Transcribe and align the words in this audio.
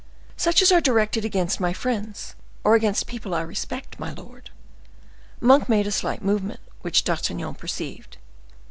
"Such 0.35 0.63
as 0.63 0.71
are 0.71 0.81
directed 0.81 1.25
against 1.25 1.59
my 1.59 1.73
friends 1.73 2.33
or 2.63 2.73
against 2.73 3.05
people 3.05 3.35
I 3.35 3.41
respect, 3.41 3.99
my 3.99 4.11
lord!" 4.11 4.49
Monk 5.39 5.69
made 5.69 5.85
a 5.85 5.91
slight 5.91 6.23
movement, 6.23 6.59
which 6.81 7.03
D'Artagnan 7.03 7.53
perceived. 7.53 8.17